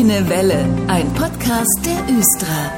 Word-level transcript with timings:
Grüne 0.00 0.30
Welle, 0.30 0.64
ein 0.86 1.12
Podcast 1.12 1.84
der 1.84 2.16
Östra. 2.16 2.72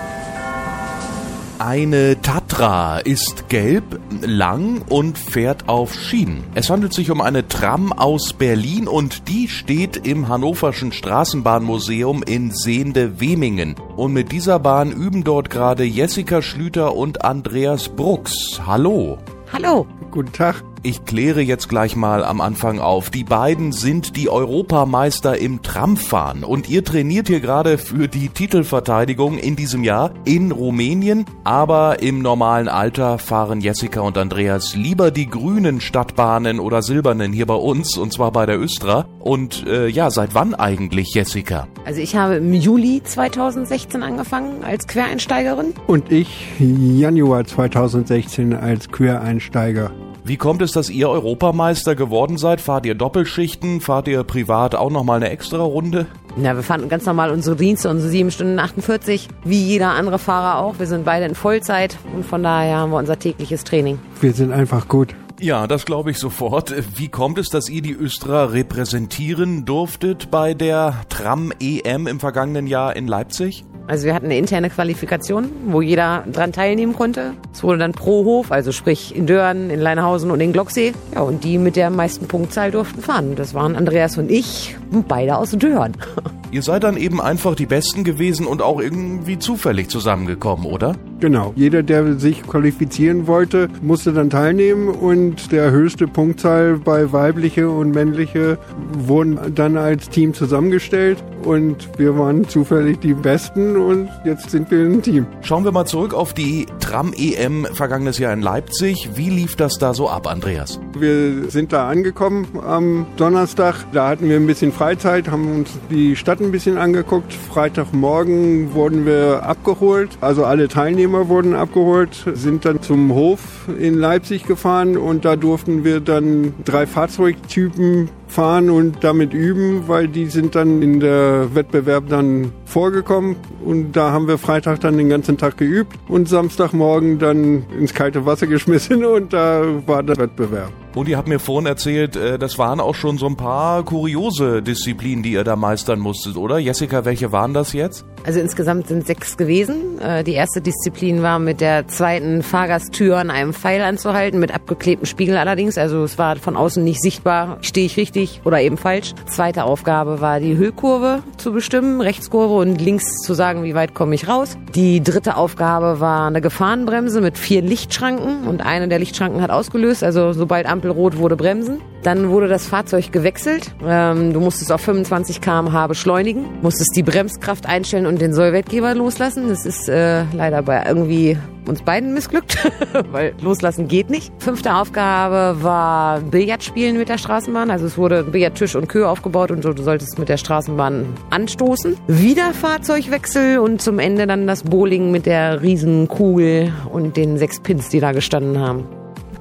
Eine 1.60 2.20
Tatra 2.20 2.98
ist 2.98 3.48
gelb, 3.48 4.00
lang 4.22 4.82
und 4.88 5.16
fährt 5.18 5.68
auf 5.68 5.94
Schienen. 5.94 6.42
Es 6.56 6.68
handelt 6.68 6.92
sich 6.92 7.12
um 7.12 7.20
eine 7.20 7.46
Tram 7.46 7.92
aus 7.92 8.32
Berlin 8.32 8.88
und 8.88 9.28
die 9.28 9.46
steht 9.46 10.04
im 10.04 10.26
Hannoverschen 10.26 10.90
Straßenbahnmuseum 10.90 12.24
in 12.24 12.50
Sehnde-Wemingen. 12.50 13.76
Und 13.94 14.12
mit 14.12 14.32
dieser 14.32 14.58
Bahn 14.58 14.90
üben 14.90 15.22
dort 15.22 15.48
gerade 15.48 15.84
Jessica 15.84 16.42
Schlüter 16.42 16.96
und 16.96 17.24
Andreas 17.24 17.88
Brucks. 17.88 18.60
Hallo. 18.66 19.18
Hallo. 19.52 19.86
Guten 20.10 20.32
Tag. 20.32 20.64
Ich 20.84 21.04
kläre 21.04 21.42
jetzt 21.42 21.68
gleich 21.68 21.94
mal 21.94 22.24
am 22.24 22.40
Anfang 22.40 22.80
auf. 22.80 23.10
Die 23.10 23.22
beiden 23.22 23.70
sind 23.70 24.16
die 24.16 24.28
Europameister 24.28 25.38
im 25.38 25.62
Tramfahren 25.62 26.42
und 26.42 26.68
ihr 26.68 26.82
trainiert 26.82 27.28
hier 27.28 27.38
gerade 27.38 27.78
für 27.78 28.08
die 28.08 28.28
Titelverteidigung 28.28 29.38
in 29.38 29.54
diesem 29.54 29.84
Jahr 29.84 30.10
in 30.24 30.50
Rumänien. 30.50 31.24
Aber 31.44 32.02
im 32.02 32.20
normalen 32.20 32.66
Alter 32.66 33.18
fahren 33.18 33.60
Jessica 33.60 34.00
und 34.00 34.18
Andreas 34.18 34.74
lieber 34.74 35.12
die 35.12 35.28
grünen 35.28 35.80
Stadtbahnen 35.80 36.58
oder 36.58 36.82
silbernen 36.82 37.32
hier 37.32 37.46
bei 37.46 37.54
uns 37.54 37.96
und 37.96 38.12
zwar 38.12 38.32
bei 38.32 38.44
der 38.44 38.60
Östra. 38.60 39.06
Und 39.20 39.64
äh, 39.68 39.86
ja, 39.86 40.10
seit 40.10 40.34
wann 40.34 40.52
eigentlich, 40.52 41.14
Jessica? 41.14 41.68
Also 41.84 42.00
ich 42.00 42.16
habe 42.16 42.34
im 42.36 42.54
Juli 42.54 43.00
2016 43.04 44.02
angefangen 44.02 44.64
als 44.64 44.88
Quereinsteigerin. 44.88 45.74
Und 45.86 46.10
ich 46.10 46.44
Januar 46.58 47.44
2016 47.44 48.52
als 48.52 48.88
Quereinsteiger. 48.88 49.92
Wie 50.24 50.36
kommt 50.36 50.62
es, 50.62 50.70
dass 50.70 50.88
ihr 50.88 51.08
Europameister 51.08 51.96
geworden 51.96 52.38
seid? 52.38 52.60
Fahrt 52.60 52.86
ihr 52.86 52.94
Doppelschichten? 52.94 53.80
Fahrt 53.80 54.06
ihr 54.06 54.22
privat 54.22 54.76
auch 54.76 54.90
nochmal 54.90 55.16
eine 55.16 55.30
extra 55.30 55.58
Runde? 55.58 56.06
Na, 56.36 56.54
wir 56.54 56.62
fahren 56.62 56.88
ganz 56.88 57.04
normal 57.06 57.32
unsere 57.32 57.56
Dienste, 57.56 57.90
unsere 57.90 58.08
7 58.08 58.30
Stunden 58.30 58.60
48, 58.60 59.28
wie 59.44 59.60
jeder 59.60 59.90
andere 59.90 60.20
Fahrer 60.20 60.62
auch. 60.62 60.78
Wir 60.78 60.86
sind 60.86 61.04
beide 61.04 61.26
in 61.26 61.34
Vollzeit 61.34 61.98
und 62.14 62.24
von 62.24 62.44
daher 62.44 62.76
haben 62.76 62.92
wir 62.92 62.98
unser 62.98 63.18
tägliches 63.18 63.64
Training. 63.64 63.98
Wir 64.20 64.32
sind 64.32 64.52
einfach 64.52 64.86
gut. 64.86 65.16
Ja, 65.42 65.66
das 65.66 65.86
glaube 65.86 66.12
ich 66.12 66.18
sofort. 66.18 66.72
Wie 66.96 67.08
kommt 67.08 67.36
es, 67.36 67.48
dass 67.48 67.68
ihr 67.68 67.82
die 67.82 67.94
Östra 67.94 68.44
repräsentieren 68.44 69.64
durftet 69.64 70.30
bei 70.30 70.54
der 70.54 70.94
Tram-EM 71.08 72.06
im 72.06 72.20
vergangenen 72.20 72.68
Jahr 72.68 72.94
in 72.94 73.08
Leipzig? 73.08 73.64
Also 73.88 74.06
wir 74.06 74.14
hatten 74.14 74.26
eine 74.26 74.38
interne 74.38 74.70
Qualifikation, 74.70 75.50
wo 75.66 75.82
jeder 75.82 76.22
dran 76.30 76.52
teilnehmen 76.52 76.92
konnte. 76.94 77.32
Es 77.52 77.64
wurde 77.64 77.78
dann 77.78 77.90
pro 77.90 78.24
Hof, 78.24 78.52
also 78.52 78.70
sprich 78.70 79.16
in 79.16 79.26
Dörren, 79.26 79.68
in 79.70 79.80
Leinhausen 79.80 80.30
und 80.30 80.40
in 80.40 80.52
Glocksee. 80.52 80.92
Ja, 81.12 81.22
und 81.22 81.42
die 81.42 81.58
mit 81.58 81.74
der 81.74 81.90
meisten 81.90 82.28
Punktzahl 82.28 82.70
durften 82.70 83.02
fahren. 83.02 83.34
Das 83.34 83.52
waren 83.52 83.74
Andreas 83.74 84.16
und 84.18 84.30
ich, 84.30 84.76
beide 85.08 85.36
aus 85.36 85.50
Dörren. 85.50 85.96
Ihr 86.52 86.62
seid 86.62 86.84
dann 86.84 86.96
eben 86.96 87.20
einfach 87.20 87.56
die 87.56 87.66
Besten 87.66 88.04
gewesen 88.04 88.46
und 88.46 88.62
auch 88.62 88.80
irgendwie 88.80 89.40
zufällig 89.40 89.88
zusammengekommen, 89.88 90.66
oder? 90.66 90.94
Genau. 91.22 91.52
Jeder, 91.54 91.84
der 91.84 92.18
sich 92.18 92.42
qualifizieren 92.42 93.28
wollte, 93.28 93.68
musste 93.80 94.12
dann 94.12 94.28
teilnehmen 94.28 94.88
und 94.88 95.52
der 95.52 95.70
höchste 95.70 96.08
Punktzahl 96.08 96.78
bei 96.78 97.12
weibliche 97.12 97.70
und 97.70 97.94
männliche 97.94 98.58
wurden 98.98 99.38
dann 99.54 99.76
als 99.76 100.10
Team 100.10 100.34
zusammengestellt 100.34 101.22
und 101.44 101.88
wir 101.98 102.18
waren 102.18 102.48
zufällig 102.48 103.00
die 103.00 103.14
Besten 103.14 103.76
und 103.76 104.08
jetzt 104.24 104.50
sind 104.50 104.70
wir 104.70 104.84
ein 104.84 105.02
Team. 105.02 105.26
Schauen 105.42 105.64
wir 105.64 105.72
mal 105.72 105.84
zurück 105.84 106.14
auf 106.14 106.34
die 106.34 106.66
Tram-EM 106.80 107.66
vergangenes 107.72 108.18
Jahr 108.18 108.32
in 108.32 108.40
Leipzig. 108.40 109.10
Wie 109.14 109.30
lief 109.30 109.56
das 109.56 109.78
da 109.78 109.94
so 109.94 110.08
ab, 110.08 110.26
Andreas? 110.26 110.80
Wir 110.98 111.50
sind 111.50 111.72
da 111.72 111.88
angekommen 111.88 112.46
am 112.66 113.06
Donnerstag. 113.16 113.86
Da 113.92 114.08
hatten 114.08 114.28
wir 114.28 114.36
ein 114.36 114.46
bisschen 114.46 114.72
Freizeit, 114.72 115.30
haben 115.30 115.60
uns 115.60 115.70
die 115.90 116.16
Stadt 116.16 116.40
ein 116.40 116.52
bisschen 116.52 116.78
angeguckt. 116.78 117.32
Freitagmorgen 117.32 118.74
wurden 118.74 119.06
wir 119.06 119.42
abgeholt, 119.44 120.10
also 120.20 120.44
alle 120.44 120.68
Teilnehmer 120.68 121.28
wurden 121.28 121.54
abgeholt, 121.54 122.24
sind 122.34 122.64
dann 122.64 122.82
zum 122.82 123.12
Hof 123.12 123.40
in 123.78 123.94
Leipzig 123.94 124.46
gefahren 124.46 124.96
und 124.96 125.24
da 125.24 125.36
durften 125.36 125.84
wir 125.84 126.00
dann 126.00 126.54
drei 126.64 126.86
Fahrzeugtypen 126.86 128.10
fahren 128.32 128.70
und 128.70 129.04
damit 129.04 129.34
üben, 129.34 129.88
weil 129.88 130.08
die 130.08 130.26
sind 130.26 130.54
dann 130.54 130.80
in 130.80 131.00
der 131.00 131.54
Wettbewerb 131.54 132.08
dann 132.08 132.52
vorgekommen 132.64 133.36
und 133.64 133.92
da 133.92 134.12
haben 134.12 134.28
wir 134.28 134.38
Freitag 134.38 134.80
dann 134.80 134.96
den 134.96 135.08
ganzen 135.08 135.38
Tag 135.38 135.56
geübt 135.56 135.96
und 136.08 136.28
Samstagmorgen 136.28 137.18
dann 137.18 137.64
ins 137.78 137.94
kalte 137.94 138.26
Wasser 138.26 138.46
geschmissen 138.48 139.04
und 139.04 139.32
da 139.32 139.62
war 139.86 140.02
der 140.02 140.16
Wettbewerb. 140.16 140.72
Und 140.94 141.08
ihr 141.08 141.16
habt 141.16 141.28
mir 141.28 141.38
vorhin 141.38 141.66
erzählt, 141.66 142.16
äh, 142.16 142.38
das 142.38 142.58
waren 142.58 142.78
auch 142.78 142.94
schon 142.94 143.16
so 143.16 143.26
ein 143.26 143.36
paar 143.36 143.82
kuriose 143.82 144.62
Disziplinen, 144.62 145.22
die 145.22 145.32
ihr 145.32 145.44
da 145.44 145.56
meistern 145.56 145.98
musstet, 145.98 146.36
oder? 146.36 146.58
Jessica, 146.58 147.04
welche 147.04 147.32
waren 147.32 147.54
das 147.54 147.72
jetzt? 147.72 148.04
Also 148.24 148.40
insgesamt 148.40 148.88
sind 148.88 149.06
sechs 149.06 149.36
gewesen. 149.36 149.98
Äh, 150.00 150.22
die 150.22 150.34
erste 150.34 150.60
Disziplin 150.60 151.22
war 151.22 151.38
mit 151.38 151.60
der 151.60 151.88
zweiten 151.88 152.42
Fahrgasttür 152.42 153.16
an 153.16 153.30
einem 153.30 153.54
Pfeil 153.54 153.82
anzuhalten, 153.82 154.38
mit 154.38 154.54
abgeklebtem 154.54 155.06
Spiegel 155.06 155.38
allerdings. 155.38 155.78
Also 155.78 156.04
es 156.04 156.18
war 156.18 156.36
von 156.36 156.56
außen 156.56 156.84
nicht 156.84 157.00
sichtbar, 157.00 157.58
stehe 157.62 157.86
ich 157.86 157.96
richtig 157.96 158.42
oder 158.44 158.60
eben 158.60 158.76
falsch. 158.76 159.14
Zweite 159.26 159.64
Aufgabe 159.64 160.20
war 160.20 160.40
die 160.40 160.56
Höhekurve 160.56 161.22
zu 161.38 161.52
bestimmen, 161.52 162.02
Rechtskurve 162.02 162.54
und 162.54 162.80
links 162.80 163.16
zu 163.22 163.32
sagen, 163.32 163.51
wie 163.60 163.74
weit 163.74 163.94
komme 163.94 164.14
ich 164.14 164.28
raus. 164.28 164.56
Die 164.74 165.02
dritte 165.02 165.36
Aufgabe 165.36 166.00
war 166.00 166.26
eine 166.26 166.40
Gefahrenbremse 166.40 167.20
mit 167.20 167.36
vier 167.36 167.60
Lichtschranken 167.62 168.46
und 168.48 168.64
eine 168.64 168.88
der 168.88 168.98
Lichtschranken 168.98 169.42
hat 169.42 169.50
ausgelöst. 169.50 170.02
Also 170.02 170.32
sobald 170.32 170.66
Ampel 170.66 170.90
rot 170.90 171.18
wurde, 171.18 171.36
bremsen. 171.36 171.80
Dann 172.02 172.30
wurde 172.30 172.48
das 172.48 172.66
Fahrzeug 172.66 173.12
gewechselt. 173.12 173.74
Ähm, 173.86 174.32
du 174.32 174.40
musstest 174.40 174.72
auf 174.72 174.80
25 174.80 175.40
km/h 175.40 175.86
beschleunigen, 175.86 176.46
musstest 176.62 176.96
die 176.96 177.02
Bremskraft 177.02 177.66
einstellen 177.66 178.06
und 178.06 178.20
den 178.20 178.32
Sollwertgeber 178.32 178.94
loslassen. 178.94 179.48
Das 179.48 179.66
ist 179.66 179.88
äh, 179.88 180.24
leider 180.32 180.62
bei 180.62 180.84
irgendwie 180.86 181.36
uns 181.66 181.82
beiden 181.82 182.14
missglückt, 182.14 182.70
weil 183.12 183.34
loslassen 183.40 183.88
geht 183.88 184.10
nicht. 184.10 184.32
Fünfte 184.38 184.74
Aufgabe 184.74 185.62
war 185.62 186.20
Billardspielen 186.20 186.98
mit 186.98 187.08
der 187.08 187.18
Straßenbahn. 187.18 187.70
Also 187.70 187.86
es 187.86 187.96
wurde 187.98 188.22
Billardtisch 188.24 188.74
und 188.76 188.88
Kühe 188.88 189.08
aufgebaut 189.08 189.50
und 189.50 189.64
du 189.64 189.82
solltest 189.82 190.18
mit 190.18 190.28
der 190.28 190.36
Straßenbahn 190.36 191.06
anstoßen. 191.30 191.96
Wieder 192.06 192.52
Fahrzeugwechsel 192.52 193.58
und 193.58 193.80
zum 193.80 193.98
Ende 193.98 194.26
dann 194.26 194.46
das 194.46 194.62
Bowling 194.64 195.10
mit 195.10 195.26
der 195.26 195.62
Riesenkugel 195.62 196.72
und 196.90 197.16
den 197.16 197.38
sechs 197.38 197.60
Pins, 197.60 197.88
die 197.88 198.00
da 198.00 198.12
gestanden 198.12 198.58
haben. 198.58 198.84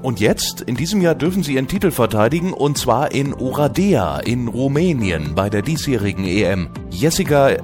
Und 0.01 0.19
jetzt, 0.19 0.61
in 0.61 0.75
diesem 0.75 1.01
Jahr, 1.01 1.13
dürfen 1.13 1.43
sie 1.43 1.53
ihren 1.53 1.67
Titel 1.67 1.91
verteidigen 1.91 2.53
und 2.53 2.77
zwar 2.77 3.11
in 3.11 3.33
Oradea 3.35 4.19
in 4.19 4.47
Rumänien 4.47 5.35
bei 5.35 5.49
der 5.49 5.61
diesjährigen 5.61 6.25
EM. 6.25 6.69
Jessica, 6.89 7.49
äh, 7.49 7.59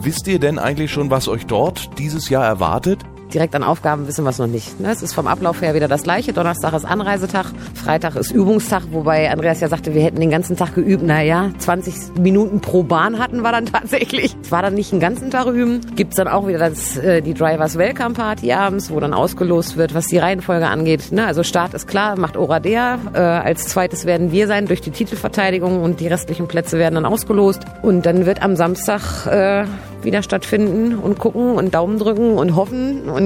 wisst 0.00 0.26
ihr 0.26 0.38
denn 0.38 0.58
eigentlich 0.58 0.90
schon, 0.90 1.10
was 1.10 1.28
euch 1.28 1.44
dort 1.44 1.98
dieses 1.98 2.30
Jahr 2.30 2.46
erwartet? 2.46 3.00
Direkt 3.34 3.54
an 3.54 3.62
Aufgaben 3.62 4.06
wissen 4.06 4.24
wir 4.24 4.30
es 4.30 4.38
noch 4.38 4.46
nicht. 4.46 4.80
Ne? 4.80 4.90
Es 4.90 5.02
ist 5.02 5.14
vom 5.14 5.26
Ablauf 5.26 5.62
her 5.62 5.74
wieder 5.74 5.88
das 5.88 6.02
gleiche. 6.02 6.32
Donnerstag 6.32 6.72
ist 6.74 6.84
Anreisetag, 6.84 7.46
Freitag 7.74 8.16
ist 8.16 8.30
Übungstag, 8.30 8.84
wobei 8.90 9.30
Andreas 9.30 9.60
ja 9.60 9.68
sagte, 9.68 9.94
wir 9.94 10.02
hätten 10.02 10.20
den 10.20 10.30
ganzen 10.30 10.56
Tag 10.56 10.74
geübt. 10.74 11.02
Naja, 11.02 11.50
20 11.58 12.18
Minuten 12.20 12.60
pro 12.60 12.82
Bahn 12.82 13.18
hatten 13.18 13.42
wir 13.42 13.52
dann 13.52 13.66
tatsächlich. 13.72 14.36
Es 14.42 14.52
war 14.52 14.62
dann 14.62 14.74
nicht 14.74 14.92
den 14.92 15.00
ganzen 15.00 15.30
Tag 15.30 15.46
üben. 15.46 15.80
Gibt 15.96 16.12
es 16.12 16.16
dann 16.16 16.28
auch 16.28 16.46
wieder 16.46 16.58
das, 16.58 16.96
äh, 16.96 17.22
die 17.22 17.34
Drivers 17.34 17.78
Welcome 17.78 18.14
Party 18.14 18.52
abends, 18.52 18.90
wo 18.90 19.00
dann 19.00 19.14
ausgelost 19.14 19.76
wird, 19.76 19.94
was 19.94 20.06
die 20.06 20.18
Reihenfolge 20.18 20.66
angeht. 20.66 21.12
Ne? 21.12 21.26
Also 21.26 21.42
Start 21.42 21.74
ist 21.74 21.86
klar, 21.86 22.18
macht 22.18 22.36
Oradea. 22.36 22.98
Äh, 23.14 23.18
als 23.18 23.68
zweites 23.68 24.04
werden 24.04 24.32
wir 24.32 24.46
sein 24.46 24.66
durch 24.66 24.80
die 24.80 24.90
Titelverteidigung 24.90 25.82
und 25.82 26.00
die 26.00 26.08
restlichen 26.08 26.48
Plätze 26.48 26.78
werden 26.78 26.94
dann 26.96 27.06
ausgelost. 27.06 27.62
Und 27.82 28.06
dann 28.06 28.26
wird 28.26 28.42
am 28.42 28.56
Samstag 28.56 29.26
äh, 29.26 29.64
wieder 30.04 30.22
stattfinden 30.22 30.96
und 30.96 31.18
gucken 31.18 31.54
und 31.54 31.74
Daumen 31.74 31.98
drücken 31.98 32.34
und 32.34 32.56
hoffen 32.56 33.08
und 33.08 33.21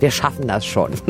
wir 0.00 0.10
schaffen 0.10 0.46
das 0.48 0.64
schon. 0.64 0.92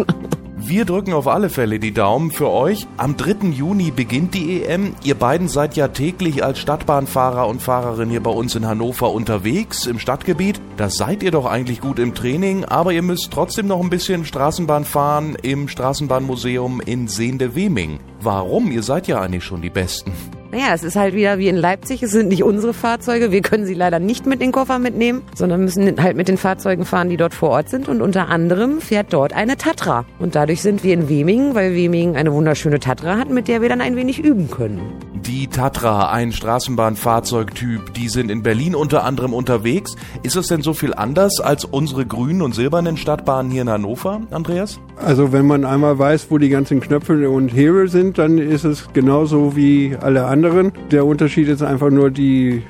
Wir 0.60 0.84
drücken 0.84 1.14
auf 1.14 1.26
alle 1.28 1.48
Fälle 1.48 1.78
die 1.78 1.94
Daumen 1.94 2.30
für 2.30 2.50
euch. 2.50 2.86
Am 2.98 3.16
3. 3.16 3.48
Juni 3.48 3.90
beginnt 3.90 4.34
die 4.34 4.64
EM. 4.64 4.94
Ihr 5.02 5.14
beiden 5.14 5.48
seid 5.48 5.76
ja 5.76 5.88
täglich 5.88 6.44
als 6.44 6.58
Stadtbahnfahrer 6.58 7.46
und 7.46 7.62
Fahrerin 7.62 8.10
hier 8.10 8.22
bei 8.22 8.32
uns 8.32 8.54
in 8.54 8.66
Hannover 8.66 9.12
unterwegs 9.12 9.86
im 9.86 9.98
Stadtgebiet. 9.98 10.60
Da 10.76 10.90
seid 10.90 11.22
ihr 11.22 11.30
doch 11.30 11.46
eigentlich 11.46 11.80
gut 11.80 11.98
im 11.98 12.14
Training, 12.14 12.66
aber 12.66 12.92
ihr 12.92 13.00
müsst 13.00 13.30
trotzdem 13.30 13.66
noch 13.66 13.80
ein 13.80 13.88
bisschen 13.88 14.26
Straßenbahn 14.26 14.84
fahren 14.84 15.36
im 15.40 15.68
Straßenbahnmuseum 15.68 16.82
in 16.82 17.08
Sehnde-Weming. 17.08 18.00
Warum? 18.20 18.70
Ihr 18.70 18.82
seid 18.82 19.08
ja 19.08 19.22
eigentlich 19.22 19.44
schon 19.44 19.62
die 19.62 19.70
Besten. 19.70 20.12
Naja, 20.50 20.72
es 20.72 20.82
ist 20.82 20.96
halt 20.96 21.14
wieder 21.14 21.38
wie 21.38 21.48
in 21.48 21.56
Leipzig. 21.56 22.02
Es 22.02 22.10
sind 22.10 22.28
nicht 22.28 22.42
unsere 22.42 22.72
Fahrzeuge. 22.72 23.30
Wir 23.30 23.42
können 23.42 23.66
sie 23.66 23.74
leider 23.74 23.98
nicht 23.98 24.24
mit 24.24 24.40
den 24.40 24.50
Koffer 24.50 24.78
mitnehmen, 24.78 25.22
sondern 25.34 25.60
müssen 25.60 26.02
halt 26.02 26.16
mit 26.16 26.28
den 26.28 26.38
Fahrzeugen 26.38 26.86
fahren, 26.86 27.10
die 27.10 27.18
dort 27.18 27.34
vor 27.34 27.50
Ort 27.50 27.68
sind. 27.68 27.86
Und 27.86 28.00
unter 28.00 28.28
anderem 28.28 28.80
fährt 28.80 29.12
dort 29.12 29.34
eine 29.34 29.58
Tatra. 29.58 30.06
Und 30.18 30.34
dadurch 30.34 30.62
sind 30.62 30.82
wir 30.84 30.94
in 30.94 31.10
Wemingen, 31.10 31.54
weil 31.54 31.74
Wemingen 31.74 32.16
eine 32.16 32.32
wunderschöne 32.32 32.80
Tatra 32.80 33.18
hat, 33.18 33.28
mit 33.28 33.46
der 33.46 33.60
wir 33.60 33.68
dann 33.68 33.82
ein 33.82 33.96
wenig 33.96 34.24
üben 34.24 34.50
können. 34.50 34.80
Die 35.26 35.46
Tatra, 35.46 36.10
ein 36.10 36.32
Straßenbahnfahrzeugtyp, 36.32 37.94
die 37.94 38.08
sind 38.08 38.30
in 38.30 38.42
Berlin 38.42 38.74
unter 38.74 39.04
anderem 39.04 39.32
unterwegs. 39.32 39.94
Ist 40.22 40.36
es 40.36 40.48
denn 40.48 40.62
so 40.62 40.72
viel 40.72 40.94
anders 40.94 41.40
als 41.40 41.64
unsere 41.64 42.04
grünen 42.04 42.42
und 42.42 42.54
silbernen 42.54 42.96
Stadtbahnen 42.96 43.50
hier 43.52 43.62
in 43.62 43.70
Hannover, 43.70 44.22
Andreas? 44.30 44.80
Also 44.96 45.32
wenn 45.32 45.46
man 45.46 45.64
einmal 45.64 45.98
weiß, 45.98 46.26
wo 46.30 46.38
die 46.38 46.48
ganzen 46.48 46.80
Knöpfe 46.80 47.30
und 47.30 47.48
Hebel 47.48 47.88
sind, 47.88 48.18
dann 48.18 48.38
ist 48.38 48.64
es 48.64 48.88
genauso 48.92 49.54
wie 49.54 49.96
alle 50.00 50.26
anderen 50.26 50.38
anderen. 50.48 50.72
Der 50.90 51.04
Unterschied 51.04 51.48
ist 51.48 51.62
einfach 51.62 51.90
nur 51.90 52.10
die 52.10 52.62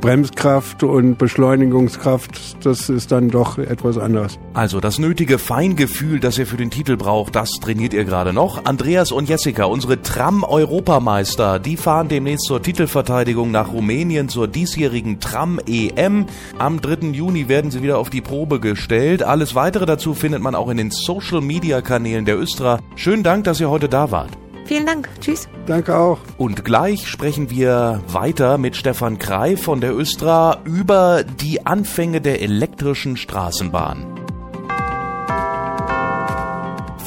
Bremskraft 0.00 0.82
und 0.82 1.18
Beschleunigungskraft. 1.18 2.64
Das 2.64 2.88
ist 2.88 3.12
dann 3.12 3.28
doch 3.30 3.58
etwas 3.58 3.98
anders. 3.98 4.38
Also 4.54 4.80
das 4.80 4.98
nötige 4.98 5.38
Feingefühl, 5.38 6.20
das 6.20 6.38
ihr 6.38 6.46
für 6.46 6.56
den 6.56 6.70
Titel 6.70 6.96
braucht, 6.96 7.34
das 7.34 7.52
trainiert 7.52 7.94
ihr 7.94 8.04
gerade 8.04 8.32
noch. 8.32 8.64
Andreas 8.64 9.12
und 9.12 9.28
Jessica, 9.28 9.64
unsere 9.64 10.02
Tram-Europameister, 10.02 11.58
die 11.58 11.76
fahren 11.86 12.08
demnächst 12.08 12.46
zur 12.46 12.60
Titelverteidigung 12.60 13.52
nach 13.52 13.72
Rumänien 13.72 14.28
zur 14.28 14.48
diesjährigen 14.48 15.20
Tram-EM. 15.20 16.26
Am 16.58 16.80
3. 16.80 17.12
Juni 17.12 17.46
werden 17.46 17.70
sie 17.70 17.80
wieder 17.80 17.98
auf 17.98 18.10
die 18.10 18.22
Probe 18.22 18.58
gestellt. 18.58 19.22
Alles 19.22 19.54
weitere 19.54 19.86
dazu 19.86 20.12
findet 20.12 20.42
man 20.42 20.56
auch 20.56 20.68
in 20.68 20.78
den 20.78 20.90
Social-Media-Kanälen 20.90 22.24
der 22.24 22.40
Östra. 22.40 22.80
Schönen 22.96 23.22
Dank, 23.22 23.44
dass 23.44 23.60
ihr 23.60 23.70
heute 23.70 23.88
da 23.88 24.10
wart. 24.10 24.30
Vielen 24.64 24.84
Dank. 24.84 25.08
Tschüss. 25.20 25.48
Danke 25.66 25.96
auch. 25.96 26.18
Und 26.38 26.64
gleich 26.64 27.06
sprechen 27.06 27.50
wir 27.50 28.02
weiter 28.08 28.58
mit 28.58 28.74
Stefan 28.74 29.20
Krei 29.20 29.56
von 29.56 29.80
der 29.80 29.96
Östra 29.96 30.58
über 30.64 31.22
die 31.22 31.66
Anfänge 31.66 32.20
der 32.20 32.42
elektrischen 32.42 33.16
Straßenbahn. 33.16 34.15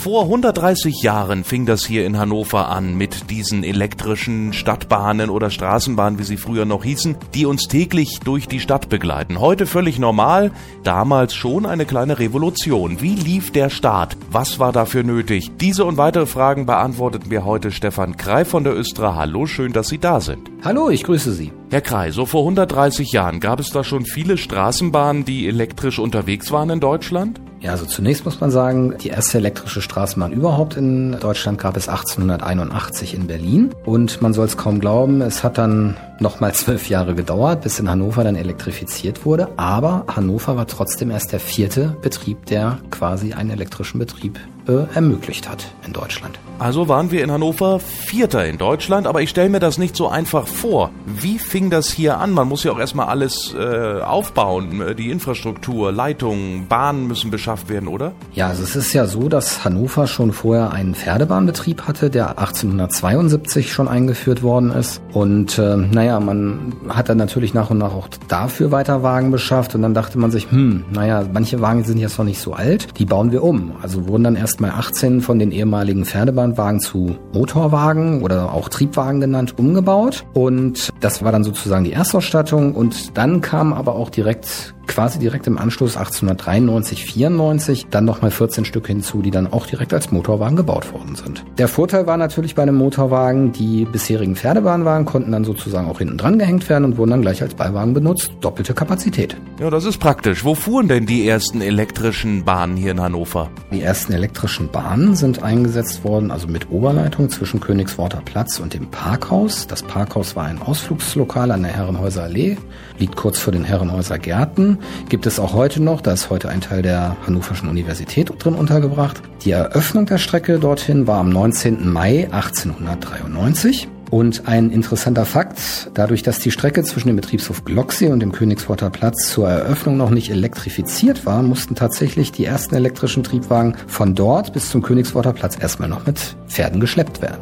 Vor 0.10 0.24
130 0.24 1.04
Jahren 1.04 1.44
fing 1.44 1.68
das 1.68 1.86
hier 1.86 2.04
in 2.04 2.18
Hannover 2.18 2.70
an 2.70 2.98
mit 2.98 3.30
diesen 3.30 3.64
elektrischen 3.64 4.54
Stadtbahnen 4.54 5.30
oder 5.30 5.52
Straßenbahnen, 5.52 6.18
wie 6.18 6.24
sie 6.24 6.38
früher 6.38 6.66
noch 6.66 6.84
hießen, 6.84 7.16
die 7.36 7.46
uns 7.46 7.68
täglich 7.68 8.20
durch 8.24 8.48
die 8.48 8.60
Stadt 8.60 8.90
begleiten. 8.90 9.40
Heute 9.40 9.68
völlig 9.68 10.00
normal, 10.00 10.50
damals 10.84 11.36
schon 11.36 11.68
eine 11.68 11.86
kleine 11.86 12.18
Revolution. 12.18 13.02
Wie 13.02 13.14
lief 13.14 13.52
der 13.52 13.70
Start? 13.70 14.18
Was 14.32 14.58
war 14.58 14.72
dafür 14.72 15.04
nötig? 15.04 15.52
Diese 15.62 15.86
und 15.86 15.98
weitere 15.98 16.26
Fragen 16.26 16.66
beantwortet 16.66 17.28
mir 17.28 17.46
heute 17.46 17.70
Stefan 17.70 18.18
Krei 18.18 18.46
von 18.46 18.64
der 18.64 18.76
Östra. 18.76 19.14
Hallo, 19.16 19.46
schön, 19.46 19.74
dass 19.74 19.90
Sie 19.90 20.00
da 20.00 20.22
sind. 20.22 20.50
Hallo, 20.64 20.90
ich 20.90 21.04
grüße 21.04 21.34
Sie. 21.34 21.52
Herr 21.70 21.82
Krei, 21.82 22.10
so 22.10 22.26
vor 22.26 22.42
130 22.42 23.12
Jahren 23.12 23.40
gab 23.40 23.60
es 23.60 23.70
da 23.70 23.84
schon 23.84 24.08
viele 24.08 24.38
Straßenbahnen, 24.38 25.24
die 25.24 25.48
elektrisch 25.48 26.00
unterwegs 26.00 26.52
waren 26.52 26.72
in 26.72 26.80
Deutschland? 26.80 27.40
Ja, 27.62 27.72
also 27.72 27.86
zunächst 27.86 28.24
muss 28.24 28.40
man 28.40 28.52
sagen, 28.52 28.96
die 29.02 29.10
erste 29.10 29.38
elektrische 29.38 29.82
Straßenbahn 29.82 30.32
überhaupt 30.32 30.78
in 30.78 31.20
Deutschland 31.20 31.60
gab 31.60 31.76
es 31.76 31.90
1881 31.90 33.14
in 33.14 33.28
Berlin. 33.28 33.72
Und 33.86 34.22
man 34.22 34.34
soll 34.34 34.46
es 34.46 34.56
kaum 34.56 34.80
glauben, 34.80 35.22
es 35.22 35.44
hat 35.44 35.58
dann 35.58 35.98
nochmal 36.20 36.54
zwölf 36.54 36.88
Jahre 36.90 37.16
gedauert, 37.16 37.62
bis 37.62 37.80
in 37.80 37.90
Hannover 37.90 38.24
dann 38.24 38.36
elektrifiziert 38.36 39.26
wurde. 39.26 39.50
Aber 39.58 40.06
Hannover 40.08 40.56
war 40.56 40.68
trotzdem 40.68 41.12
erst 41.12 41.34
der 41.34 41.42
vierte 41.42 41.98
Betrieb, 42.02 42.46
der 42.46 42.80
quasi 42.92 43.34
einen 43.34 43.50
elektrischen 43.50 44.00
Betrieb 44.00 44.40
äh, 44.68 44.86
ermöglicht 44.94 45.50
hat 45.50 45.68
in 45.86 45.94
Deutschland. 45.94 46.40
Also 46.60 46.88
waren 46.88 47.10
wir 47.12 47.24
in 47.24 47.32
Hannover 47.32 47.80
Vierter 47.80 48.46
in 48.46 48.58
Deutschland, 48.58 49.08
aber 49.08 49.22
ich 49.22 49.30
stelle 49.30 49.50
mir 49.50 49.60
das 49.60 49.78
nicht 49.78 49.96
so 49.96 50.10
einfach 50.10 50.48
vor. 50.48 50.92
Wie 51.06 51.40
fing 51.40 51.70
das 51.70 51.90
hier 51.90 52.20
an? 52.20 52.32
Man 52.32 52.48
muss 52.48 52.64
ja 52.64 52.72
auch 52.72 52.80
erstmal 52.80 53.08
alles 53.08 53.56
äh, 53.58 54.02
aufbauen, 54.02 54.96
die 54.98 55.10
Infrastruktur, 55.10 55.92
Leitungen, 55.92 56.68
Bahnen 56.68 57.08
müssen 57.08 57.32
beschafft 57.50 57.70
werden, 57.70 57.88
oder? 57.88 58.12
Ja, 58.34 58.48
also 58.48 58.62
es 58.62 58.76
ist 58.76 58.94
ja 58.94 59.08
so, 59.08 59.30
dass 59.30 59.64
Hannover 59.64 60.06
schon 60.06 60.34
vorher 60.34 60.72
einen 60.72 60.94
Pferdebahnbetrieb 60.94 61.88
hatte, 61.88 62.10
der 62.10 62.38
1872 62.38 63.74
schon 63.74 63.88
eingeführt 63.88 64.44
worden 64.44 64.72
ist. 64.72 65.02
Und 65.14 65.58
äh, 65.58 65.78
naja, 65.78 66.20
man 66.20 66.74
hat 66.90 67.10
dann 67.10 67.18
natürlich 67.18 67.54
nach 67.54 67.72
und 67.72 67.80
nach 67.80 67.94
auch 67.94 68.08
dafür 68.28 68.72
weiter 68.72 69.02
Wagen 69.02 69.32
beschafft 69.32 69.74
und 69.74 69.82
dann 69.82 69.94
dachte 69.96 70.20
man 70.20 70.30
sich, 70.30 70.52
hm, 70.52 70.86
naja, 70.94 71.24
manche 71.34 71.60
Wagen 71.62 71.84
sind 71.84 71.98
jetzt 71.98 72.20
noch 72.20 72.26
nicht 72.26 72.40
so 72.40 72.54
alt, 72.54 73.00
die 73.00 73.06
bauen 73.06 73.32
wir 73.32 73.44
um. 73.44 73.72
Also 73.82 74.08
wurden 74.08 74.26
dann 74.26 74.36
erstmal 74.36 74.72
18 74.72 75.22
von 75.22 75.40
den 75.40 75.52
ehemaligen 75.52 76.06
Pferdebahn 76.06 76.50
Kleinwagen 76.60 76.80
zu 76.80 77.16
Motorwagen 77.34 78.22
oder 78.22 78.54
auch 78.54 78.70
Triebwagen 78.70 79.22
genannt 79.22 79.58
umgebaut. 79.58 80.26
Und 80.34 80.90
das 81.00 81.24
war 81.24 81.32
dann 81.32 81.44
sozusagen 81.44 81.86
die 81.86 81.94
Erstausstattung. 81.94 82.76
Und 82.76 83.18
dann 83.18 83.42
kam 83.42 83.74
aber 83.74 83.96
auch 83.96 84.10
direkt 84.10 84.76
quasi 84.90 85.20
direkt 85.20 85.48
im 85.48 85.58
Anschluss 85.58 85.96
1893, 85.96 87.06
94 87.06 87.88
dann 87.90 88.06
nochmal 88.06 88.32
14 88.32 88.66
Stück 88.66 88.88
hinzu, 88.88 89.22
die 89.22 89.32
dann 89.32 89.48
auch 89.52 89.66
direkt 89.66 89.94
als 89.94 90.12
Motorwagen 90.12 90.58
gebaut 90.58 90.92
worden 90.92 91.16
sind. 91.16 91.46
Der 91.58 91.68
Vorteil 91.68 92.08
war 92.08 92.18
natürlich 92.18 92.56
bei 92.56 92.64
einem 92.64 92.76
Motorwagen, 92.76 93.54
die 93.54 93.86
bisherigen 93.86 94.36
Pferdebahnwagen 94.36 95.06
konnten 95.06 95.32
dann 95.32 95.46
sozusagen 95.46 95.88
auch 95.88 96.00
hinten 96.00 96.18
dran 96.18 96.40
gehängt 96.40 96.68
werden 96.68 96.84
und 96.86 96.98
wurden 96.98 97.12
dann 97.12 97.22
gleich 97.22 97.42
als 97.42 97.54
Beiwagen 97.54 97.94
benutzt. 97.94 98.32
Doppelte 98.42 98.74
Kapazität. 98.74 99.38
Ja, 99.60 99.70
das 99.70 99.86
ist 99.86 100.00
praktisch. 100.00 100.44
Wo 100.44 100.56
fuhren 100.56 100.88
denn 100.88 101.06
die 101.06 101.28
ersten 101.28 101.62
elektrischen 101.62 102.44
Bahnen 102.44 102.76
hier 102.76 102.92
in 102.92 103.02
Hannover? 103.02 103.50
Die 103.72 103.82
ersten 103.82 104.14
elektrischen 104.14 104.70
Bahnen 104.70 105.16
sind 105.16 105.44
eingesetzt 105.44 106.04
worden, 106.04 106.32
also 106.32 106.48
mit 106.48 106.72
Oberleitung 106.72 107.30
zwischen 107.30 107.60
Königsworter 107.60 108.22
Platz 108.26 108.60
und 108.60 108.74
dem 108.74 108.88
Parkhaus. 108.90 109.68
Das 109.68 109.84
Parkhaus 109.84 110.36
war 110.36 110.46
ein 110.46 110.60
Ausflugslokal 110.60 111.52
an 111.52 111.62
der 111.62 111.74
Herrenhäuser 111.74 112.24
Allee, 112.24 112.58
liegt 112.98 113.16
kurz 113.16 113.38
vor 113.38 113.54
den 113.54 113.64
Herrenhäuser 113.64 114.18
Gärten 114.18 114.79
gibt 115.10 115.26
es 115.26 115.40
auch 115.40 115.54
heute 115.54 115.82
noch. 115.82 116.02
Da 116.02 116.14
ist 116.14 116.30
heute 116.30 116.50
ein 116.50 116.62
Teil 116.62 116.82
der 116.82 117.18
Hannoverschen 117.26 117.70
Universität 117.70 118.32
drin 118.38 118.56
untergebracht. 118.56 119.22
Die 119.44 119.52
Eröffnung 119.52 120.06
der 120.06 120.18
Strecke 120.18 120.60
dorthin 120.60 121.08
war 121.08 121.20
am 121.20 121.30
19. 121.30 121.90
Mai 121.90 122.28
1893. 122.32 123.88
Und 124.10 124.48
ein 124.48 124.72
interessanter 124.72 125.26
Fakt, 125.26 125.92
dadurch, 125.94 126.24
dass 126.24 126.40
die 126.40 126.50
Strecke 126.50 126.84
zwischen 126.84 127.08
dem 127.08 127.16
Betriebshof 127.16 127.64
Glocksee 127.64 128.08
und 128.08 128.22
dem 128.22 128.32
Königsworter 128.32 128.90
Platz 128.90 129.30
zur 129.30 129.48
Eröffnung 129.48 129.98
noch 129.98 130.10
nicht 130.10 130.32
elektrifiziert 130.32 131.28
war, 131.28 131.44
mussten 131.44 131.76
tatsächlich 131.76 132.32
die 132.32 132.46
ersten 132.46 132.74
elektrischen 132.74 133.24
Triebwagen 133.24 133.76
von 133.88 134.16
dort 134.16 134.54
bis 134.54 134.70
zum 134.70 134.82
Königsworter 134.82 135.34
Platz 135.34 135.58
erstmal 135.62 135.90
noch 135.90 136.08
mit 136.08 136.36
Pferden 136.48 136.80
geschleppt 136.80 137.22
werden. 137.22 137.42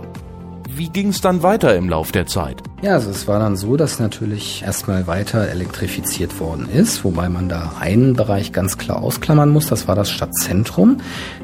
Wie 0.70 0.90
ging 0.90 1.10
es 1.10 1.22
dann 1.22 1.42
weiter 1.42 1.76
im 1.76 1.88
Lauf 1.88 2.12
der 2.12 2.28
Zeit? 2.28 2.62
Ja, 2.84 2.94
also 2.94 3.10
es 3.10 3.28
war 3.28 3.40
dann 3.40 3.58
so, 3.58 3.76
dass 3.76 4.00
natürlich 4.00 4.62
erstmal 4.62 5.08
weiter 5.08 5.48
elektrifiziert 5.48 6.40
worden 6.40 6.70
ist, 6.70 7.04
wobei 7.04 7.28
man 7.28 7.50
da 7.50 7.74
einen 7.80 8.14
Bereich 8.14 8.52
ganz 8.52 8.78
klar 8.78 9.02
ausklammern 9.02 9.50
muss, 9.50 9.66
das 9.66 9.88
war 9.88 9.96
das 9.96 10.12
Stadtzentrum. 10.12 10.98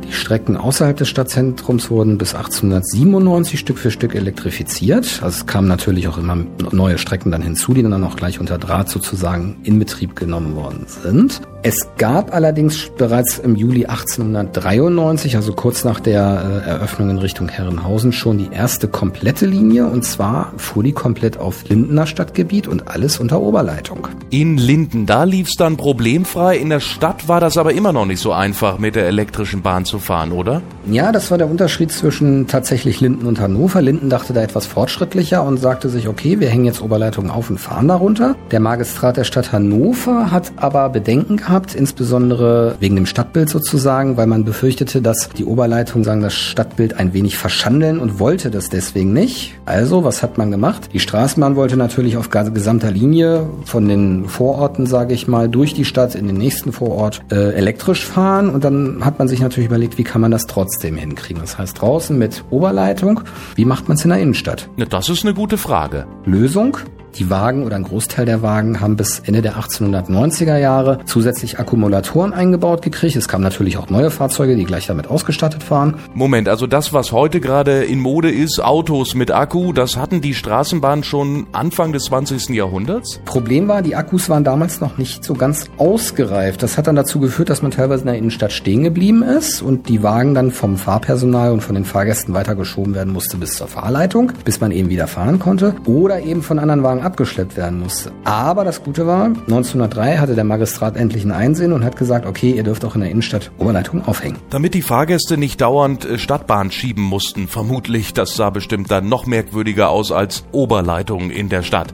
Die 0.08 0.14
Strecken 0.14 0.56
außerhalb 0.58 0.96
des 0.96 1.10
Stadtzentrums 1.10 1.90
wurden 1.90 2.20
bis 2.20 2.36
1897 2.36 3.60
Stück 3.60 3.80
für 3.80 3.90
Stück 3.90 4.14
elektrifiziert. 4.14 5.22
Also 5.24 5.40
es 5.40 5.46
kamen 5.48 5.68
natürlich 5.68 6.08
auch 6.08 6.20
immer 6.20 6.38
neue 6.72 7.00
Strecken 7.00 7.32
dann 7.32 7.42
hinzu, 7.42 7.74
die 7.74 7.82
dann 7.82 8.04
auch 8.04 8.16
gleich 8.16 8.40
unter 8.40 8.60
Draht 8.60 8.90
sozusagen 8.90 9.58
in 9.64 9.80
Betrieb 9.80 10.16
genommen 10.16 10.56
worden 10.56 10.86
sind. 10.86 11.42
Es 11.66 11.88
gab 11.98 12.34
allerdings 12.34 12.90
bereits 12.98 13.40
im 13.40 13.56
Juli 13.56 13.86
1893, 13.86 15.38
also 15.38 15.54
kurz 15.54 15.86
nach 15.86 16.02
der 16.02 16.64
äh, 16.66 16.70
Eröffnung 16.70 17.10
in 17.10 17.20
Richtung 17.20 17.48
Herrenhausen, 17.48 18.12
schon 18.12 18.38
die 18.38 18.50
erste 18.52 18.90
komplette 18.90 19.46
Linie 19.46 19.86
und 19.86 20.04
zwar 20.04 20.52
fuhr 20.58 20.84
die 20.84 20.92
komplett 20.92 21.38
auf 21.38 21.64
Lindener 21.70 22.06
Stadtgebiet 22.06 22.68
und 22.68 22.90
alles 22.90 23.18
unter 23.18 23.40
Oberleitung. 23.40 24.10
In 24.30 24.58
Linden, 24.58 25.06
da 25.06 25.24
lief 25.24 25.48
es 25.48 25.56
dann 25.56 25.78
problemfrei. 25.78 26.58
In 26.58 26.68
der 26.68 26.82
Stadt 26.82 27.30
war 27.30 27.40
das 27.40 27.58
aber 27.58 27.72
immer 27.72 27.94
noch 27.94 28.06
nicht 28.06 28.20
so 28.20 28.34
einfach, 28.34 28.78
mit 28.78 28.96
der 28.96 29.08
elektrischen 29.08 29.62
Bahn 29.62 29.86
zu 29.86 30.00
fahren, 30.00 30.34
oder? 30.34 30.62
Ja, 30.86 31.14
das 31.14 31.32
war 31.32 31.38
der 31.38 31.50
Unterschied 31.50 31.94
zwischen 31.94 32.46
tatsächlich 32.48 33.00
Linden 33.00 33.26
und 33.26 33.40
Hannover. 33.40 33.82
Linden 33.82 34.10
dachte 34.10 34.34
da 34.34 34.42
etwas 34.42 34.66
fortschrittlicher 34.66 35.42
und 35.42 35.62
sagte 35.62 35.88
sich, 35.88 36.10
okay, 36.10 36.42
wir 36.42 36.50
hängen 36.50 36.66
jetzt 36.66 36.82
Oberleitungen 36.82 37.32
auf 37.32 37.50
und 37.50 37.58
fahren 37.58 37.88
darunter. 37.88 38.36
Der 38.52 38.60
Magistrat 38.60 39.16
der 39.16 39.24
Stadt 39.24 39.54
Hannover 39.54 40.30
hat 40.30 40.52
aber 40.58 40.90
Bedenken 40.90 41.38
gehabt, 41.38 41.53
gehabt, 41.54 41.76
insbesondere 41.76 42.78
wegen 42.80 42.96
dem 42.96 43.06
Stadtbild 43.06 43.48
sozusagen, 43.48 44.18
weil 44.18 44.26
man 44.26 44.44
befürchtete, 44.44 45.04
dass 45.04 45.30
die 45.30 45.46
Oberleitung 45.46 46.04
sagen, 46.04 46.22
das 46.22 46.34
Stadtbild 46.34 46.98
ein 46.98 47.14
wenig 47.14 47.38
verschandeln 47.38 48.00
und 48.00 48.20
wollte 48.20 48.50
das 48.50 48.70
deswegen 48.70 49.14
nicht. 49.14 49.54
Also, 49.64 50.04
was 50.04 50.24
hat 50.24 50.40
man 50.40 50.50
gemacht? 50.50 50.90
Die 50.94 51.00
Straßenbahn 51.00 51.56
wollte 51.56 51.78
natürlich 51.78 52.18
auf 52.18 52.32
gesamter 52.32 52.90
Linie 52.90 53.46
von 53.66 53.88
den 53.88 54.26
Vororten, 54.26 54.88
sage 54.88 55.14
ich 55.14 55.28
mal, 55.28 55.48
durch 55.48 55.76
die 55.76 55.86
Stadt 55.86 56.16
in 56.16 56.26
den 56.26 56.38
nächsten 56.38 56.72
Vorort 56.72 57.22
äh, 57.32 57.54
elektrisch 57.54 58.04
fahren 58.04 58.50
und 58.50 58.64
dann 58.64 59.06
hat 59.06 59.20
man 59.20 59.28
sich 59.28 59.40
natürlich 59.40 59.70
überlegt, 59.70 60.00
wie 60.00 60.04
kann 60.04 60.22
man 60.22 60.32
das 60.32 60.48
trotzdem 60.48 60.98
hinkriegen? 60.98 61.40
Das 61.40 61.60
heißt, 61.60 61.80
draußen 61.80 62.18
mit 62.18 62.44
Oberleitung, 62.50 63.20
wie 63.54 63.66
macht 63.66 63.88
man 63.90 63.98
es 63.98 64.04
in 64.04 64.10
der 64.10 64.20
Innenstadt? 64.20 64.70
Das 64.90 65.08
ist 65.08 65.24
eine 65.24 65.36
gute 65.36 65.60
Frage. 65.60 66.08
Lösung? 66.26 66.80
Die 67.16 67.30
Wagen 67.30 67.64
oder 67.64 67.76
ein 67.76 67.84
Großteil 67.84 68.26
der 68.26 68.42
Wagen 68.42 68.82
haben 68.82 68.96
bis 68.96 69.20
Ende 69.20 69.44
der 69.44 69.54
1890er 69.56 70.58
Jahre 70.58 70.98
zusätzlich 71.06 71.60
Akkumulatoren 71.60 72.34
eingebaut 72.34 72.82
gekriegt. 72.82 73.16
Es 73.16 73.28
kamen 73.28 73.44
natürlich 73.44 73.78
auch 73.78 73.88
neue 73.90 74.10
Fahrzeuge, 74.10 74.56
die 74.56 74.64
gleich 74.64 74.88
damit 74.88 75.08
ausgestattet 75.08 75.70
waren. 75.70 76.00
Moment, 76.16 76.50
also 76.50 76.66
das, 76.66 76.92
was 76.92 77.12
heute 77.12 77.40
gerade 77.40 77.84
in 77.84 78.00
Mode 78.00 78.32
ist, 78.32 78.60
Autos 78.64 79.14
mit 79.14 79.30
Akku, 79.30 79.74
das 79.74 79.96
hatten 79.96 80.22
die 80.22 80.34
Straßenbahnen 80.34 81.04
schon 81.04 81.46
Anfang 81.52 81.94
des 81.94 82.06
20. 82.06 82.50
Jahrhunderts? 82.50 83.20
Problem 83.26 83.68
war, 83.68 83.84
die 83.84 83.96
Akkus 83.96 84.28
waren 84.30 84.44
damals 84.44 84.82
noch 84.82 84.98
nicht 84.98 85.24
so 85.24 85.36
ganz 85.36 85.66
ausgereift. 85.78 86.64
Das 86.64 86.80
hat 86.80 86.88
dann 86.88 86.96
dazu 86.96 87.20
geführt, 87.20 87.52
dass 87.52 87.62
man 87.62 87.70
teilweise 87.70 88.02
in 88.02 88.08
der 88.08 88.18
Innenstadt 88.18 88.52
stehen 88.52 88.84
geblieben 88.84 89.22
ist 89.22 89.62
und 89.62 89.88
die 89.88 90.02
Wagen 90.02 90.34
dann 90.34 90.50
vom 90.50 90.78
Fahrpersonal 90.78 91.52
und 91.52 91.62
von 91.62 91.76
den 91.76 91.86
Fahrgästen 91.86 92.34
weitergeschoben 92.34 92.96
werden 92.96 93.14
musste 93.14 93.38
bis 93.38 93.54
zur 93.54 93.68
Fahrleitung, 93.68 94.32
bis 94.46 94.62
man 94.62 94.72
eben 94.72 94.90
wieder 94.90 95.06
fahren 95.06 95.38
konnte. 95.38 95.76
Oder 95.86 96.22
eben 96.22 96.42
von 96.42 96.58
anderen 96.58 96.82
Wagen 96.82 97.03
abgeschleppt 97.04 97.58
werden 97.58 97.80
musste. 97.80 98.12
Aber 98.24 98.64
das 98.64 98.84
Gute 98.84 99.06
war, 99.08 99.26
1903 99.26 100.18
hatte 100.18 100.36
der 100.36 100.44
Magistrat 100.44 100.96
endlich 100.96 101.24
ein 101.24 101.32
Einsehen 101.32 101.74
und 101.74 101.84
hat 101.84 101.98
gesagt, 101.98 102.26
okay, 102.26 102.52
ihr 102.52 102.64
dürft 102.64 102.86
auch 102.86 102.96
in 102.96 103.02
der 103.02 103.12
Innenstadt 103.12 103.52
Oberleitung 103.58 104.06
aufhängen. 104.06 104.38
Damit 104.50 104.74
die 104.74 104.82
Fahrgäste 104.82 105.38
nicht 105.38 105.62
dauernd 105.62 106.06
äh, 106.06 106.18
Stadtbahn 106.18 106.72
schieben 106.72 107.04
mussten, 107.04 107.48
vermutlich, 107.48 108.14
das 108.14 108.36
sah 108.36 108.50
bestimmt 108.50 108.92
dann 108.92 109.10
noch 109.10 109.26
merkwürdiger 109.26 109.90
aus 109.90 110.12
als 110.12 110.46
Oberleitung 110.52 111.30
in 111.30 111.50
der 111.50 111.64
Stadt. 111.64 111.94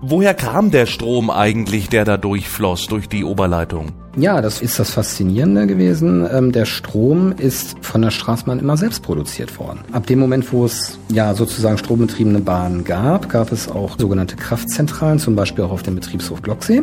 Woher 0.00 0.34
kam 0.34 0.70
der 0.70 0.86
Strom 0.86 1.30
eigentlich, 1.30 1.88
der 1.88 2.04
da 2.04 2.16
durchfloss, 2.16 2.86
durch 2.86 3.08
die 3.08 3.24
Oberleitung? 3.24 3.92
Ja, 4.18 4.40
das 4.40 4.62
ist 4.62 4.78
das 4.78 4.92
Faszinierende 4.92 5.66
gewesen. 5.66 6.26
Ähm, 6.32 6.50
der 6.50 6.64
Strom 6.64 7.34
ist 7.36 7.76
von 7.82 8.00
der 8.00 8.10
Straßenbahn 8.10 8.60
immer 8.60 8.78
selbst 8.78 9.02
produziert 9.02 9.58
worden. 9.58 9.80
Ab 9.92 10.06
dem 10.06 10.18
Moment, 10.18 10.50
wo 10.54 10.64
es 10.64 10.98
ja 11.12 11.34
sozusagen 11.34 11.76
strombetriebene 11.76 12.40
Bahnen 12.40 12.84
gab, 12.84 13.28
gab 13.28 13.52
es 13.52 13.68
auch 13.68 13.98
sogenannte 13.98 14.36
Kraftzentralen, 14.36 15.18
zum 15.18 15.36
Beispiel 15.36 15.64
auch 15.64 15.70
auf 15.70 15.82
dem 15.82 15.96
Betriebshof 15.96 16.40
Glocksee. 16.40 16.82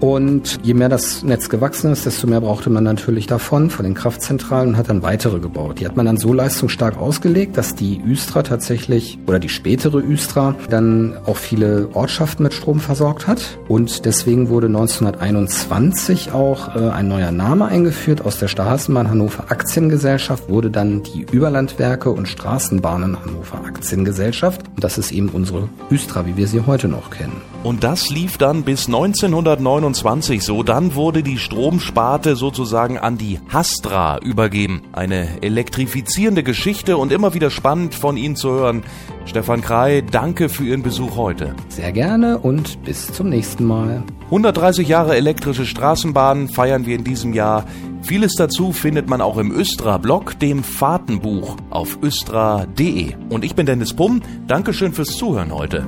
Und 0.00 0.58
je 0.62 0.74
mehr 0.74 0.88
das 0.88 1.22
Netz 1.22 1.48
gewachsen 1.48 1.90
ist, 1.90 2.04
desto 2.04 2.26
mehr 2.26 2.40
brauchte 2.40 2.68
man 2.70 2.84
natürlich 2.84 3.26
davon, 3.26 3.70
von 3.70 3.84
den 3.84 3.94
Kraftzentralen 3.94 4.70
und 4.70 4.76
hat 4.76 4.88
dann 4.88 5.02
weitere 5.02 5.40
gebaut. 5.40 5.80
Die 5.80 5.86
hat 5.86 5.96
man 5.96 6.04
dann 6.04 6.18
so 6.18 6.32
leistungsstark 6.32 6.98
ausgelegt, 6.98 7.56
dass 7.56 7.74
die 7.74 8.00
Üstra 8.00 8.42
tatsächlich 8.42 9.18
oder 9.26 9.38
die 9.38 9.48
spätere 9.48 9.98
Üstra 9.98 10.54
dann 10.68 11.16
auch 11.24 11.36
viele 11.36 11.88
Ortschaften 11.94 12.42
mit 12.42 12.52
Strom 12.52 12.80
versorgt 12.80 13.26
hat. 13.26 13.58
Und 13.68 14.04
deswegen 14.04 14.50
wurde 14.50 14.66
1921 14.66 16.32
auch 16.32 16.45
äh, 16.54 16.90
ein 16.90 17.08
neuer 17.08 17.32
Name 17.32 17.66
eingeführt. 17.66 18.24
Aus 18.24 18.38
der 18.38 18.48
Straßenbahn 18.48 19.10
Hannover 19.10 19.50
Aktiengesellschaft 19.50 20.48
wurde 20.48 20.70
dann 20.70 21.02
die 21.02 21.26
Überlandwerke 21.30 22.10
und 22.10 22.28
Straßenbahnen 22.28 23.18
Hannover 23.20 23.64
Aktiengesellschaft. 23.64 24.62
Und 24.74 24.84
das 24.84 24.98
ist 24.98 25.12
eben 25.12 25.28
unsere 25.30 25.68
Üstra, 25.90 26.26
wie 26.26 26.36
wir 26.36 26.46
sie 26.46 26.60
heute 26.66 26.88
noch 26.88 27.10
kennen. 27.10 27.40
Und 27.62 27.82
das 27.82 28.10
lief 28.10 28.38
dann 28.38 28.62
bis 28.62 28.86
1929 28.86 30.44
so. 30.44 30.62
Dann 30.62 30.94
wurde 30.94 31.22
die 31.22 31.38
Stromsparte 31.38 32.36
sozusagen 32.36 32.98
an 32.98 33.18
die 33.18 33.40
Hastra 33.52 34.18
übergeben. 34.18 34.82
Eine 34.92 35.42
elektrifizierende 35.42 36.42
Geschichte 36.42 36.96
und 36.96 37.10
immer 37.10 37.34
wieder 37.34 37.50
spannend 37.50 37.94
von 37.94 38.16
Ihnen 38.16 38.36
zu 38.36 38.50
hören. 38.50 38.84
Stefan 39.26 39.60
Krei, 39.60 40.02
danke 40.10 40.48
für 40.48 40.64
Ihren 40.64 40.82
Besuch 40.82 41.16
heute. 41.16 41.54
Sehr 41.68 41.92
gerne 41.92 42.38
und 42.38 42.82
bis 42.84 43.12
zum 43.12 43.28
nächsten 43.28 43.64
Mal. 43.64 44.02
130 44.26 44.88
Jahre 44.88 45.16
elektrische 45.16 45.66
Straßenbahnen 45.66 46.48
feiern 46.48 46.86
wir 46.86 46.96
in 46.96 47.04
diesem 47.04 47.32
Jahr. 47.32 47.64
Vieles 48.02 48.34
dazu 48.34 48.72
findet 48.72 49.08
man 49.08 49.20
auch 49.20 49.36
im 49.36 49.52
Östra-Blog, 49.52 50.38
dem 50.38 50.62
Fahrtenbuch 50.62 51.56
auf 51.70 51.98
östra.de. 52.02 53.14
Und 53.28 53.44
ich 53.44 53.54
bin 53.54 53.66
Dennis 53.66 53.94
Pumm. 53.94 54.22
Dankeschön 54.46 54.92
fürs 54.92 55.16
Zuhören 55.16 55.52
heute. 55.52 55.86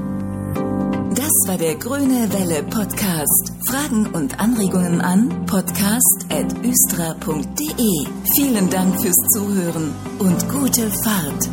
Das 1.14 1.32
war 1.46 1.58
der 1.58 1.74
Grüne 1.76 2.28
Welle 2.32 2.62
Podcast. 2.64 3.52
Fragen 3.68 4.06
und 4.12 4.40
Anregungen 4.40 5.00
an 5.00 5.28
podcast.östra.de. 5.46 8.06
Vielen 8.36 8.70
Dank 8.70 9.00
fürs 9.00 9.16
Zuhören 9.34 9.92
und 10.18 10.48
gute 10.48 10.90
Fahrt. 11.02 11.48